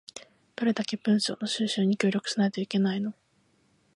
[0.55, 3.13] どんだけ文書の収集に協力しないといけないの